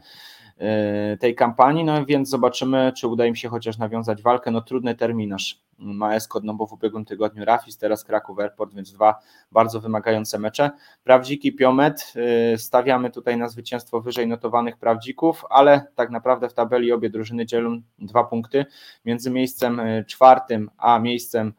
[0.58, 4.94] E, tej kampanii, no więc zobaczymy, czy uda im się chociaż nawiązać walkę, no trudny
[4.94, 9.18] terminarz ma Eskod, no bo w ubiegłym tygodniu Rafis, teraz Kraków Airport, więc dwa
[9.52, 10.70] bardzo wymagające mecze.
[11.04, 12.12] Prawdziki Piomet,
[12.52, 17.46] e, stawiamy tutaj na zwycięstwo wyżej notowanych prawdzików, ale tak naprawdę w tabeli obie drużyny
[17.46, 18.66] dzielą dwa punkty
[19.04, 21.52] między miejscem e, czwartym a miejscem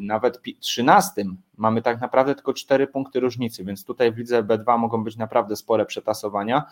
[0.00, 5.04] nawet trzynastym mamy tak naprawdę tylko cztery punkty różnicy, więc tutaj w lidze B2 mogą
[5.04, 6.64] być naprawdę spore przetasowania.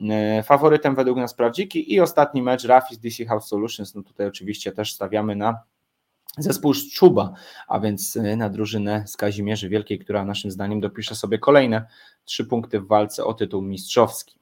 [0.00, 4.72] E, faworytem według nas prawdziki i ostatni mecz Rafis DC House Solutions, no tutaj oczywiście
[4.72, 5.58] też stawiamy na
[6.38, 7.32] zespół Szczuba,
[7.68, 11.86] a więc e, na drużynę z Kazimierzy Wielkiej, która naszym zdaniem dopisze sobie kolejne
[12.24, 14.38] trzy punkty w walce o tytuł mistrzowski.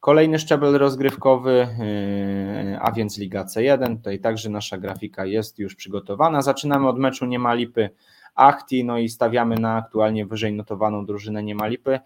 [0.00, 3.96] Kolejny szczebel rozgrywkowy, e, a więc Liga C1.
[3.96, 6.42] Tutaj także nasza grafika jest już przygotowana.
[6.42, 7.90] Zaczynamy od meczu Niemalipy
[8.38, 12.00] Achti, no i stawiamy na aktualnie wyżej notowaną drużynę Niemalipy.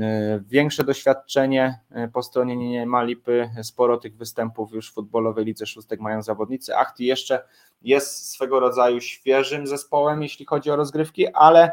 [0.00, 5.44] E, większe doświadczenie e, po stronie nie ma lipy, sporo tych występów już w futbolowej
[5.44, 6.76] lidze szóstek mają zawodnicy.
[6.76, 7.44] Achti jeszcze
[7.82, 11.72] jest swego rodzaju świeżym zespołem, jeśli chodzi o rozgrywki, ale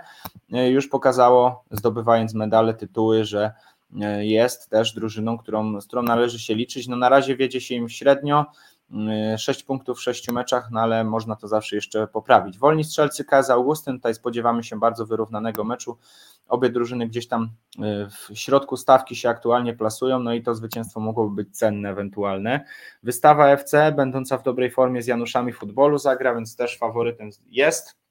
[0.52, 3.52] e, już pokazało, zdobywając medale, tytuły, że
[4.20, 6.88] jest też drużyną, którą, z którą należy się liczyć.
[6.88, 8.46] No na razie wiedzie się im średnio,
[9.38, 12.58] 6 punktów w 6 meczach, no ale można to zawsze jeszcze poprawić.
[12.58, 15.98] Wolni strzelcy KS Augustyn, tutaj spodziewamy się bardzo wyrównanego meczu.
[16.48, 17.50] Obie drużyny gdzieś tam y,
[18.10, 22.66] w środku stawki się aktualnie plasują, no i to zwycięstwo mogłoby być cenne ewentualne.
[23.04, 28.05] Wystawa FC, będąca w dobrej formie z Januszami futbolu, zagra, więc też faworytem jest.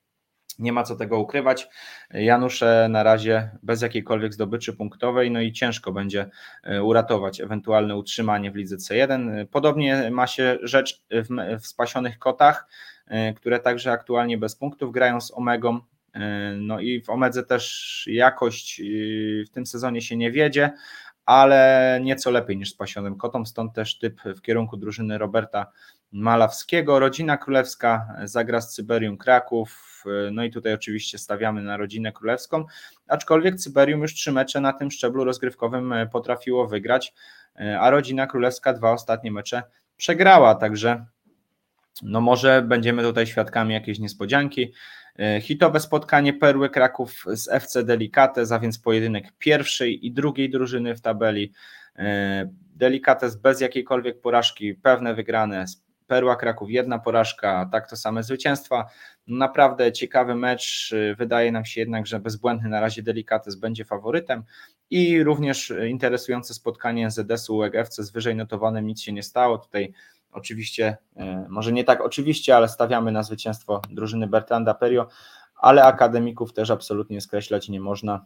[0.58, 1.68] Nie ma co tego ukrywać.
[2.10, 6.30] Janusze na razie bez jakiejkolwiek zdobyczy punktowej, no i ciężko będzie
[6.68, 9.46] y, uratować ewentualne utrzymanie w lidze C1.
[9.46, 12.68] Podobnie ma się rzecz w, w spasionych kotach,
[13.06, 15.80] y, które także aktualnie bez punktów grają z Omegą
[16.14, 18.82] E, no i w Omedze też jakość
[19.46, 20.72] w tym sezonie się nie wiedzie,
[21.26, 25.66] ale nieco lepiej niż z pasionym kotom, stąd też typ w kierunku drużyny Roberta
[26.14, 26.98] Malawskiego.
[26.98, 32.64] Rodzina Królewska zagra z Cyberium Kraków, e, no i tutaj oczywiście stawiamy na rodzinę królewską,
[33.08, 37.14] aczkolwiek Cyberium już trzy mecze na tym szczeblu rozgrywkowym e, potrafiło wygrać,
[37.80, 39.62] a rodzina królewska dwa ostatnie mecze
[39.96, 41.06] przegrała, także
[42.02, 44.72] no może będziemy tutaj świadkami jakiejś niespodzianki.
[45.18, 50.94] E, hitowe spotkanie Perły Kraków z FC Delicates, a więc pojedynek pierwszej i drugiej drużyny
[50.94, 51.52] w tabeli.
[51.96, 55.64] E, Delicates bez jakiejkolwiek porażki, pewne wygrane.
[56.14, 58.86] Perła Kraków jedna porażka, tak to same zwycięstwa.
[59.26, 60.94] Naprawdę ciekawy mecz.
[61.18, 64.42] Wydaje nam się jednak, że bezbłędny na razie Delicates będzie faworytem
[64.90, 69.58] i również interesujące spotkanie ZS-u UEGFC z wyżej notowanym nic się nie stało.
[69.58, 69.92] Tutaj
[70.32, 75.08] Oczywiście, e, może nie tak oczywiście, ale stawiamy na zwycięstwo drużyny Bertranda Perio,
[75.56, 78.24] ale akademików też absolutnie skreślać nie można,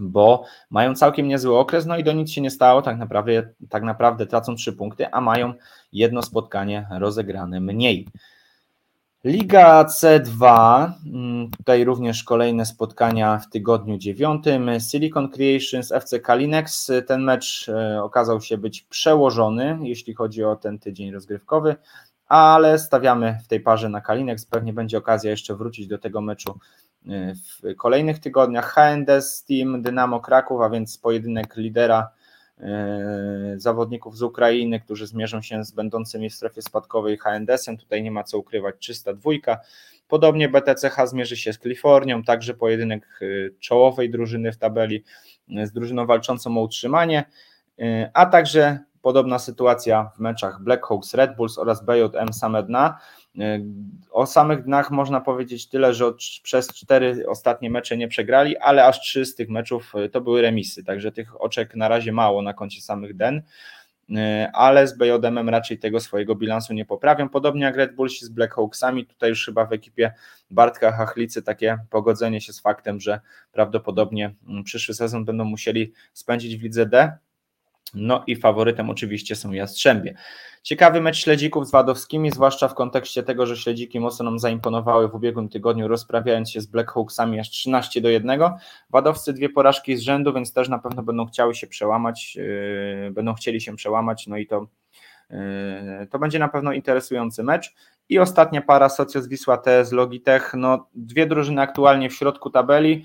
[0.00, 3.82] bo mają całkiem niezły okres, no i do nic się nie stało, tak naprawdę, tak
[3.82, 5.54] naprawdę tracą trzy punkty, a mają
[5.92, 8.06] jedno spotkanie rozegrane mniej.
[9.24, 14.70] Liga C2, mm, tutaj również kolejne spotkania w tygodniu dziewiątym.
[14.90, 16.92] Silicon Creations FC Kalinex.
[17.06, 21.76] Ten mecz e, okazał się być przełożony, jeśli chodzi o ten tydzień rozgrywkowy,
[22.28, 24.46] ale stawiamy w tej parze na Kalinex.
[24.46, 26.58] Pewnie będzie okazja jeszcze wrócić do tego meczu
[27.08, 28.74] e, w kolejnych tygodniach.
[28.74, 29.10] HND
[29.48, 32.10] Team Dynamo Kraków, a więc pojedynek lidera
[32.60, 37.76] E, zawodników z Ukrainy, którzy zmierzą się z będącymi w strefie spadkowej HNDS-em.
[37.76, 39.60] Tutaj nie ma co ukrywać, czysta dwójka.
[40.08, 43.26] Podobnie BTCH zmierzy się z Kalifornią, także pojedynek e,
[43.60, 45.04] czołowej drużyny w tabeli
[45.64, 47.24] z drużyną walczącą o utrzymanie,
[48.14, 52.98] a także podobna sytuacja w meczach Blackhawks Red Bulls oraz BJM Same Dna.
[54.10, 59.00] O samych dnach można powiedzieć tyle, że przez cztery ostatnie mecze nie przegrali, ale aż
[59.00, 62.54] trzy z tych meczów e, to były remisy, także tych oczek na razie mało na
[62.54, 63.42] koncie samych den,
[64.16, 68.28] e, ale z BJM raczej tego swojego bilansu nie poprawią, podobnie jak Red Bullsi z
[68.28, 70.12] Blackhawksami, tutaj już chyba w ekipie
[70.50, 73.20] Bartka Hachlicy takie pogodzenie się z faktem, że
[73.52, 77.18] prawdopodobnie mm, przyszły sezon będą musieli spędzić w lidze D,
[77.94, 80.14] no i faworytem oczywiście są Jastrzębie.
[80.62, 85.14] Ciekawy mecz śledzików z Wadowskimi, zwłaszcza w kontekście tego, że śledziki mocno nam zaimponowały w
[85.14, 88.40] ubiegłym tygodniu, rozprawiając się z Black Hawksami aż 13 do 1.
[88.90, 93.34] Wadowcy dwie porażki z rzędu, więc też na pewno będą chciały się przełamać, yy, będą
[93.34, 94.66] chcieli się przełamać, no i to,
[95.30, 95.38] yy,
[96.10, 97.74] to będzie na pewno interesujący mecz.
[98.08, 103.04] I ostatnia para Socios Wisła TS Logitech, no dwie drużyny aktualnie w środku tabeli,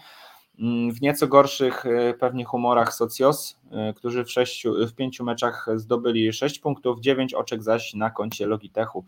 [0.93, 6.33] w nieco gorszych e, pewnie humorach Socios, e, którzy w, sześciu, w pięciu meczach zdobyli
[6.33, 9.05] 6 punktów, 9 oczek zaś na koncie Logitechu.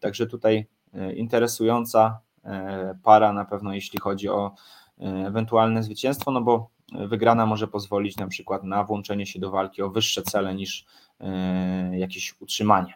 [0.00, 2.20] Także tutaj e, interesująca
[3.02, 4.54] para na pewno, jeśli chodzi o
[5.26, 9.90] ewentualne zwycięstwo, no bo wygrana może pozwolić na przykład na włączenie się do walki o
[9.90, 10.86] wyższe cele niż
[11.92, 12.94] jakieś utrzymanie.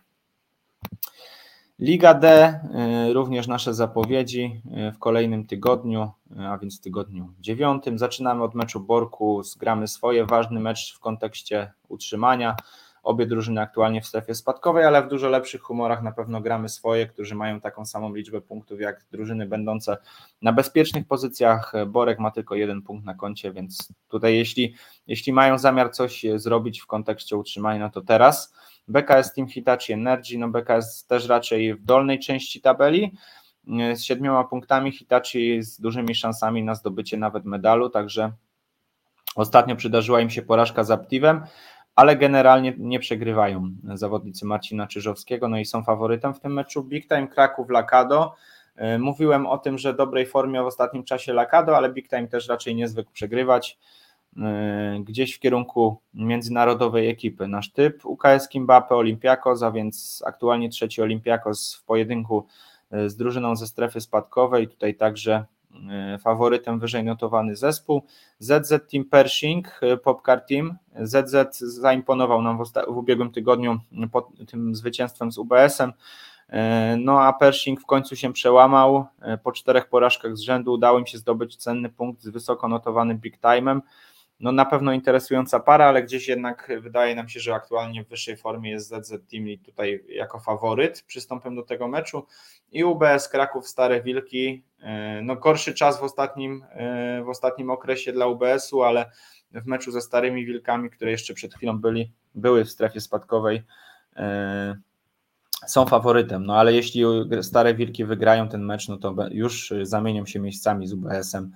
[1.81, 2.61] Liga D,
[3.09, 6.11] y, również nasze zapowiedzi y, w kolejnym tygodniu,
[6.41, 7.99] y, a więc tygodniu dziewiątym.
[7.99, 12.57] Zaczynamy od meczu Borku, zgramy swoje, ważny mecz w kontekście utrzymania.
[13.03, 17.07] Obie drużyny aktualnie w strefie spadkowej, ale w dużo lepszych humorach na pewno gramy swoje,
[17.07, 19.97] którzy mają taką samą liczbę punktów jak drużyny będące
[20.43, 21.73] na bezpiecznych pozycjach.
[21.87, 24.75] Borek ma tylko jeden punkt na koncie, więc tutaj jeśli,
[25.07, 28.53] jeśli mają zamiar coś zrobić w kontekście utrzymania, no to teraz.
[28.89, 33.13] BKS Team Hitachi Energy, no BKS też raczej w dolnej części tabeli
[33.95, 38.33] z siedmioma punktami, Hitachi z dużymi szansami na zdobycie nawet medalu, także
[39.37, 41.41] ostatnio przydarzyła im się porażka z Aptivem,
[41.95, 46.85] ale generalnie nie przegrywają zawodnicy Marcina Czyżowskiego, no i są faworytem w tym meczu.
[46.85, 48.35] Big Time Kraków Lakado.
[48.99, 52.75] Mówiłem o tym, że dobrej formie w ostatnim czasie Lakado, ale Big Time też raczej
[52.75, 53.79] nie zwykł przegrywać.
[54.37, 57.49] E, gdzieś w kierunku międzynarodowej ekipy.
[57.49, 62.47] Nasz typ UKS Kimbape Olympiakos, a więc aktualnie trzeci Olympiakos w pojedynku
[62.91, 64.69] e, z drużyną ze strefy spadkowej.
[64.69, 65.45] Tutaj także
[65.91, 68.03] e, faworytem wyżej notowany zespół.
[68.39, 70.77] ZZ Team Pershing, Popcar Team.
[71.01, 73.79] ZZ zaimponował nam w, ubiegłym tygodniu
[74.13, 75.93] po tym zwycięstwem z UBS-em.
[76.99, 79.07] No a Pershing w końcu się przełamał.
[79.43, 83.41] Po czterech porażkach z rzędu udało im się zdobyć cenny punkt z wysoko notowanym big
[83.41, 83.81] time'em
[84.41, 88.37] no na pewno interesująca para, ale gdzieś jednak wydaje nam się, że aktualnie w wyższej
[88.37, 92.27] formie jest ZZ Team tutaj jako faworyt przystąpią do tego meczu.
[92.73, 98.13] I UBS Kraków Stare Wilki, e, no gorszy czas w ostatnim, e, w ostatnim okresie
[98.13, 99.11] dla UBS-u, ale
[99.53, 103.63] w meczu ze Starymi Wilkami, które jeszcze przed chwilą byli, były w strefie spadkowej,
[104.17, 104.77] e,
[105.67, 107.05] są faworytem, no ale jeśli
[107.43, 111.53] Stare Wilki wygrają ten mecz, no to już zamienią się miejscami z UBS-em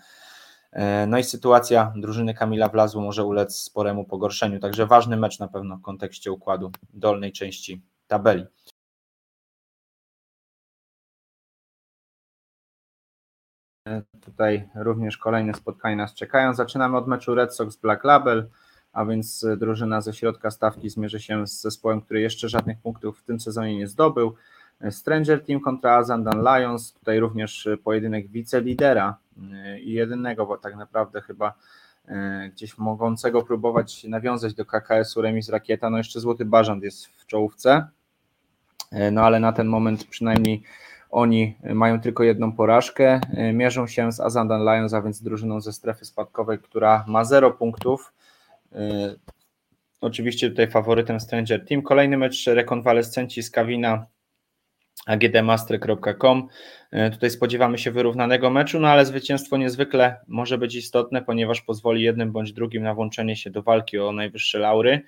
[1.07, 5.77] no i sytuacja drużyny Kamila Wlazło może ulec sporemu pogorszeniu, także ważny mecz na pewno
[5.77, 8.47] w kontekście układu dolnej części tabeli.
[13.89, 16.55] E, tutaj również kolejne spotkania nas czekają.
[16.55, 18.49] Zaczynamy od meczu Red Sox Black Label,
[18.93, 23.25] a więc drużyna ze środka stawki zmierzy się z zespołem, który jeszcze żadnych punktów w
[23.25, 24.35] tym sezonie nie zdobył.
[24.91, 29.19] Stranger Team kontra Azandan Lions, tutaj również pojedynek wicelidera
[29.83, 31.55] i jedynego, bo tak naprawdę chyba
[32.53, 37.87] gdzieś mogącego próbować nawiązać do KKS-u remis Rakieta, no jeszcze Złoty Bażant jest w czołówce,
[39.13, 40.63] no ale na ten moment przynajmniej
[41.11, 43.21] oni mają tylko jedną porażkę,
[43.55, 48.13] mierzą się z Azandan Lions, a więc drużyną ze strefy spadkowej, która ma 0 punktów,
[50.03, 51.83] Oczywiście tutaj faworytem Stranger Team.
[51.83, 54.07] Kolejny mecz rekonwalescenci z Kawina
[55.07, 56.49] agdmaster.com.
[56.91, 62.03] E, tutaj spodziewamy się wyrównanego meczu, no ale zwycięstwo niezwykle może być istotne, ponieważ pozwoli
[62.03, 65.03] jednym bądź drugim na włączenie się do walki o najwyższe laury.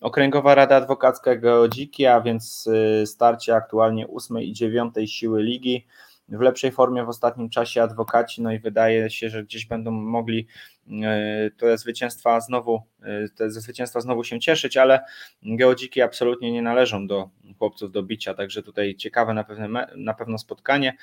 [0.00, 2.68] Okręgowa Rada Adwokacka Geodziki, a więc
[3.02, 5.86] e, starcie aktualnie 8 i 9 siły ligi
[6.30, 10.46] w lepszej formie w ostatnim czasie adwokaci, no i wydaje się, że gdzieś będą mogli
[11.02, 15.00] e, te zwycięstwa znowu, e, te zwycięstwa znowu się cieszyć, ale
[15.42, 20.38] geodziki absolutnie nie należą do chłopców do bicia, także tutaj ciekawe na, pewne, na pewno
[20.38, 20.96] spotkanie.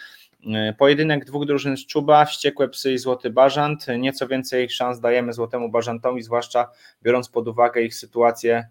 [0.53, 3.85] E, pojedynek dwóch drużyn z Czuba, Wściekłe Psy i Złoty Bażant.
[3.99, 6.69] Nieco więcej szans dajemy Złotemu Bażantowi, zwłaszcza
[7.03, 8.67] biorąc pod uwagę ich sytuację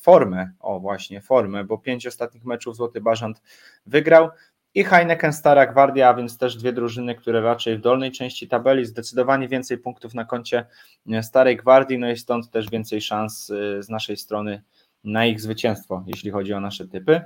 [0.00, 3.42] formę, o właśnie formę, bo pięć ostatnich meczów Złoty Bażant
[3.86, 4.30] wygrał,
[4.74, 8.84] i Heineken Stara Gwardia, a więc też dwie drużyny, które raczej w dolnej części tabeli,
[8.84, 10.66] zdecydowanie więcej punktów na koncie
[11.10, 14.62] e, Starej Gwardii, no i stąd też więcej szans e, z naszej strony
[15.04, 17.20] na ich zwycięstwo, jeśli chodzi o nasze typy.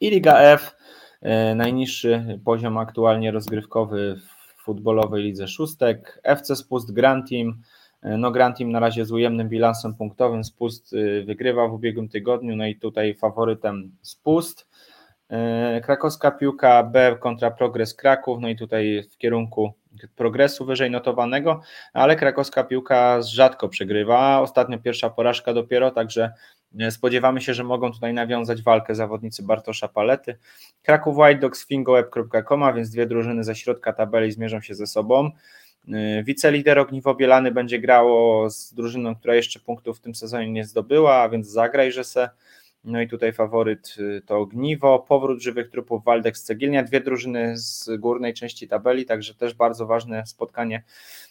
[0.00, 0.76] I Liga F,
[1.20, 4.20] e, najniższy poziom aktualnie rozgrywkowy
[4.56, 7.62] w futbolowej lidze szóstek, FC Spust Grand Team,
[8.02, 10.94] no Grand Team na razie z ujemnym bilansem punktowym, Spust
[11.24, 14.68] wygrywa w ubiegłym tygodniu, no i tutaj faworytem Spust,
[15.82, 19.72] krakowska piłka B kontra Progres Kraków, no i tutaj w kierunku
[20.16, 21.60] progresu wyżej notowanego,
[21.92, 24.40] ale krakowska piłka rzadko przegrywa.
[24.40, 26.32] Ostatnio pierwsza porażka dopiero, także
[26.80, 30.38] e, spodziewamy się, że mogą tutaj nawiązać walkę zawodnicy Bartosza Palety.
[30.82, 35.30] Kraków White Dogs fingoweb.com, a więc dwie drużyny ze środka tabeli zmierzą się ze sobą.
[35.88, 40.64] E, wicelider Ogniwo Bielany będzie grało z drużyną, która jeszcze punktów w tym sezonie nie
[40.64, 42.28] zdobyła, a więc zagraj, że se
[42.84, 47.90] no i tutaj faworyt y, to Ogniwo, powrót żywych trupów Waldex Cegielnia, dwie drużyny z
[47.98, 50.82] górnej części tabeli, także też bardzo ważne spotkanie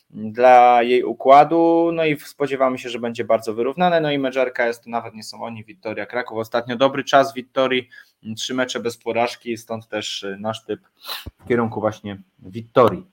[0.09, 4.81] dla jej układu, no i spodziewamy się, że będzie bardzo wyrównane, no i mecz RKS
[4.81, 7.89] to nawet nie są oni, Wiktoria Kraków, ostatnio dobry czas Wiktorii,
[8.35, 10.79] trzy mecze bez porażki, stąd też y, nasz typ
[11.39, 13.05] w kierunku właśnie Wiktorii.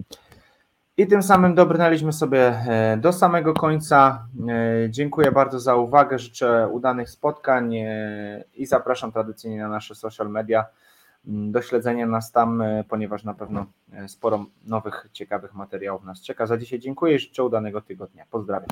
[0.97, 4.26] I tym samym dobrnęliśmy sobie e, do samego końca.
[4.49, 10.30] E, dziękuję bardzo za uwagę, życzę udanych spotkań e, i zapraszam tradycyjnie na nasze social
[10.30, 10.64] media
[11.26, 13.66] mm, do śledzenia nas tam, ponieważ na pewno
[14.07, 16.47] sporo nowych, ciekawych materiałów nas czeka.
[16.47, 18.24] Za dzisiaj dziękuję i życzę udanego tygodnia.
[18.30, 18.68] Pozdrawiam.